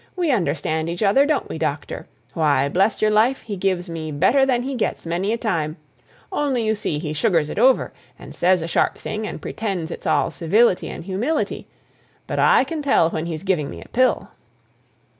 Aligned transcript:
We 0.15 0.31
understand 0.31 0.89
each 0.89 1.03
other, 1.03 1.27
don't 1.27 1.47
we, 1.47 1.59
doctor? 1.59 2.07
Why, 2.33 2.67
bless 2.69 3.03
your 3.03 3.11
life, 3.11 3.41
he 3.41 3.55
gives 3.55 3.87
me 3.87 4.11
better 4.11 4.47
than 4.47 4.63
he 4.63 4.73
gets 4.73 5.05
many 5.05 5.31
a 5.31 5.37
time; 5.37 5.77
only, 6.31 6.63
you 6.65 6.73
see, 6.73 6.97
he 6.97 7.13
sugars 7.13 7.51
it 7.51 7.59
over, 7.59 7.93
and 8.17 8.33
says 8.33 8.63
a 8.63 8.67
sharp 8.67 8.97
thing, 8.97 9.27
and 9.27 9.39
pretends 9.39 9.91
it's 9.91 10.07
all 10.07 10.31
civility 10.31 10.89
and 10.89 11.03
humility; 11.03 11.67
but 12.25 12.39
I 12.39 12.63
can 12.63 12.81
tell 12.81 13.11
when 13.11 13.27
he's 13.27 13.43
giving 13.43 13.69
me 13.69 13.79
a 13.79 13.89
pill." 13.89 14.29